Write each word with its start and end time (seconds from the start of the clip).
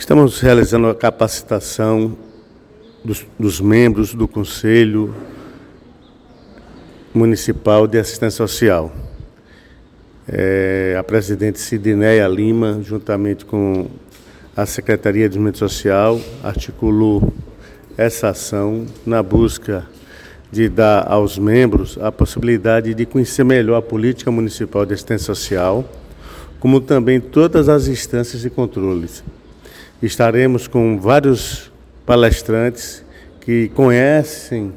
Estamos 0.00 0.40
realizando 0.40 0.86
a 0.86 0.94
capacitação 0.94 2.16
dos, 3.04 3.26
dos 3.38 3.60
membros 3.60 4.14
do 4.14 4.26
Conselho 4.26 5.14
Municipal 7.12 7.86
de 7.86 7.98
Assistência 7.98 8.38
Social. 8.38 8.90
É, 10.26 10.96
a 10.98 11.04
presidente 11.04 11.60
Sidneia 11.60 12.26
Lima, 12.26 12.80
juntamente 12.82 13.44
com 13.44 13.88
a 14.56 14.64
Secretaria 14.64 15.24
de 15.24 15.36
Desenvolvimento 15.36 15.58
Social, 15.58 16.18
articulou 16.42 17.30
essa 17.94 18.30
ação 18.30 18.86
na 19.04 19.22
busca 19.22 19.86
de 20.50 20.66
dar 20.70 21.06
aos 21.12 21.36
membros 21.38 21.98
a 22.00 22.10
possibilidade 22.10 22.94
de 22.94 23.04
conhecer 23.04 23.44
melhor 23.44 23.76
a 23.76 23.82
política 23.82 24.30
municipal 24.30 24.86
de 24.86 24.94
assistência 24.94 25.26
social, 25.26 25.84
como 26.58 26.80
também 26.80 27.20
todas 27.20 27.68
as 27.68 27.86
instâncias 27.86 28.40
de 28.40 28.48
controles. 28.48 29.22
Estaremos 30.02 30.66
com 30.66 30.98
vários 30.98 31.70
palestrantes 32.06 33.04
que 33.42 33.68
conhecem 33.74 34.72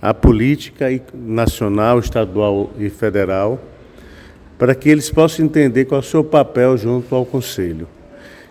a 0.00 0.14
política 0.14 0.86
nacional, 1.12 1.98
estadual 1.98 2.70
e 2.78 2.88
federal, 2.88 3.58
para 4.56 4.76
que 4.76 4.88
eles 4.88 5.10
possam 5.10 5.46
entender 5.46 5.84
qual 5.86 6.00
é 6.00 6.04
o 6.04 6.06
seu 6.06 6.22
papel 6.22 6.76
junto 6.76 7.12
ao 7.12 7.26
Conselho. 7.26 7.88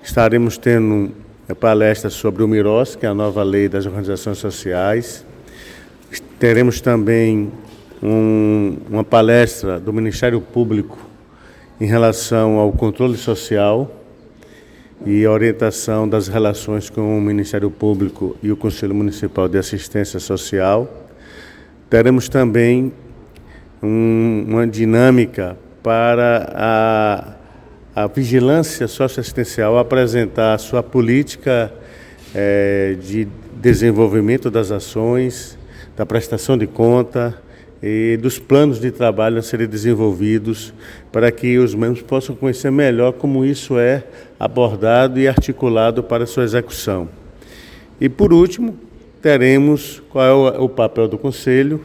Estaremos 0.04 0.58
tendo 0.58 1.14
palestras 1.62 2.14
sobre 2.14 2.44
o 2.44 2.48
MIROS, 2.48 2.98
que 2.98 3.06
é 3.06 3.10
a 3.10 3.14
nova 3.14 3.42
lei 3.42 3.70
das 3.70 3.86
organizações 3.86 4.38
sociais. 4.38 5.26
Teremos 6.38 6.82
também 6.82 7.50
um, 8.04 8.76
uma 8.90 9.04
palestra 9.06 9.80
do 9.80 9.94
Ministério 9.94 10.42
Público 10.42 10.98
em 11.80 11.86
relação 11.86 12.58
ao 12.58 12.70
controle 12.74 13.16
social 13.16 13.97
e 15.06 15.26
orientação 15.28 16.08
das 16.08 16.28
relações 16.28 16.90
com 16.90 17.18
o 17.18 17.22
Ministério 17.22 17.70
Público 17.70 18.36
e 18.42 18.52
o 18.52 18.58
Conselho 18.58 18.96
Municipal 18.96 19.48
de 19.48 19.58
Assistência 19.58 20.20
Social. 20.20 21.08
Teremos 21.90 22.28
também 22.28 22.92
um, 23.82 24.46
uma 24.48 24.68
dinâmica 24.68 25.58
para 25.84 26.52
a, 26.54 28.04
a 28.04 28.08
vigilância 28.08 28.88
socioassistencial 28.88 29.78
apresentar 29.78 30.54
a 30.54 30.58
sua 30.58 30.84
política 30.84 31.74
é, 32.34 32.96
de 33.00 33.28
desenvolvimento 33.54 34.52
das 34.52 34.72
ações, 34.72 35.58
da 35.96 36.06
prestação 36.06 36.58
de 36.58 36.68
conta, 36.68 37.47
e 37.82 38.18
dos 38.22 38.40
planos 38.40 38.80
de 38.80 38.92
trabalho 38.92 39.38
a 39.38 39.42
serem 39.42 39.68
desenvolvidos 39.68 40.74
para 41.12 41.32
que 41.32 41.58
os 41.58 41.76
membros 41.76 42.02
possam 42.02 42.36
conhecer 42.36 42.72
melhor 42.72 43.14
como 43.14 43.46
isso 43.46 43.78
é 43.78 44.04
abordado 44.40 45.20
e 45.20 45.28
articulado 45.28 46.04
para 46.04 46.26
sua 46.26 46.44
execução. 46.44 47.08
E 48.00 48.10
por 48.10 48.34
último, 48.34 48.78
teremos 49.22 50.02
qual 50.10 50.48
é 50.48 50.60
o 50.60 50.70
papel 50.70 51.08
do 51.08 51.18
Conselho, 51.18 51.84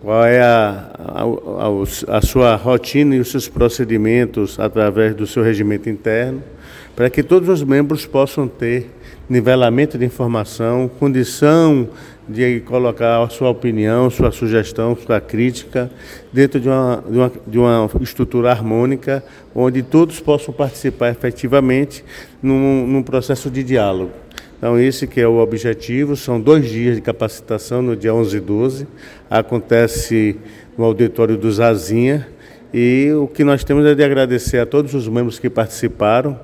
qual 0.00 0.24
é 0.24 0.40
a, 0.40 0.90
a, 0.98 2.16
a, 2.18 2.20
sua 2.20 2.54
rotina 2.54 3.16
e 3.16 3.20
os 3.20 3.30
seus 3.30 3.48
procedimentos 3.48 4.60
através 4.60 5.14
do 5.14 5.26
seu 5.26 5.42
regimento 5.42 5.88
interno, 5.88 6.42
para 6.94 7.10
que 7.10 7.22
todos 7.22 7.48
os 7.48 7.62
membros 7.62 8.06
possam 8.06 8.46
ter 8.46 8.90
nivelamento 9.28 9.98
de 9.98 10.04
informação, 10.04 10.88
condição 10.98 11.88
de 12.28 12.60
colocar 12.60 13.22
a 13.22 13.28
sua 13.28 13.50
opinião, 13.50 14.10
sua 14.10 14.30
sugestão, 14.30 14.96
sua 14.96 15.20
crítica 15.20 15.90
dentro 16.32 16.60
de 16.60 16.68
uma, 16.68 17.04
de 17.08 17.18
uma, 17.18 17.32
de 17.46 17.58
uma 17.58 17.90
estrutura 18.00 18.50
harmônica, 18.50 19.24
onde 19.54 19.82
todos 19.82 20.20
possam 20.20 20.52
participar 20.52 21.10
efetivamente 21.10 22.04
num, 22.42 22.86
num 22.86 23.02
processo 23.02 23.50
de 23.50 23.62
diálogo. 23.62 24.25
Então, 24.58 24.78
esse 24.78 25.06
que 25.06 25.20
é 25.20 25.28
o 25.28 25.36
objetivo, 25.36 26.16
são 26.16 26.40
dois 26.40 26.66
dias 26.66 26.96
de 26.96 27.02
capacitação, 27.02 27.82
no 27.82 27.94
dia 27.94 28.14
11 28.14 28.36
e 28.36 28.40
12, 28.40 28.86
acontece 29.28 30.36
no 30.78 30.84
auditório 30.84 31.36
do 31.36 31.52
Zazinha, 31.52 32.26
e 32.72 33.10
o 33.12 33.26
que 33.26 33.44
nós 33.44 33.62
temos 33.62 33.84
é 33.84 33.94
de 33.94 34.02
agradecer 34.02 34.58
a 34.58 34.66
todos 34.66 34.94
os 34.94 35.08
membros 35.08 35.38
que 35.38 35.50
participaram, 35.50 36.40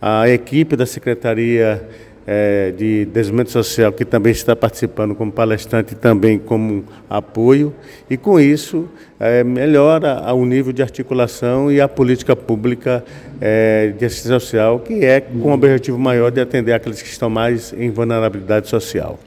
a 0.00 0.28
equipe 0.28 0.76
da 0.76 0.86
Secretaria 0.86 1.88
é, 2.26 2.72
de 2.72 3.04
Desenvolvimento 3.04 3.52
Social, 3.52 3.92
que 3.92 4.04
também 4.04 4.32
está 4.32 4.56
participando 4.56 5.14
como 5.14 5.30
palestrante 5.30 5.92
e 5.92 5.96
também 5.96 6.38
como 6.38 6.84
apoio, 7.08 7.72
e 8.10 8.16
com 8.16 8.40
isso 8.40 8.88
é, 9.20 9.44
melhora 9.44 10.32
o 10.34 10.44
nível 10.44 10.72
de 10.72 10.82
articulação 10.82 11.70
e 11.70 11.80
a 11.80 11.86
política 11.86 12.34
pública 12.34 13.04
é, 13.40 13.94
de 13.96 14.04
assistência 14.04 14.40
social, 14.40 14.80
que 14.80 15.04
é 15.04 15.20
com 15.20 15.50
o 15.50 15.52
objetivo 15.52 15.98
maior 15.98 16.30
de 16.30 16.40
atender 16.40 16.72
aqueles 16.72 17.00
que 17.00 17.08
estão 17.08 17.30
mais 17.30 17.72
em 17.72 17.90
vulnerabilidade 17.90 18.68
social. 18.68 19.18